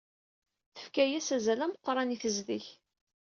Tefka-as 0.75 1.27
azal 1.35 1.59
ameqran 1.65 2.13
i 2.15 2.17
tezdeg. 2.23 2.65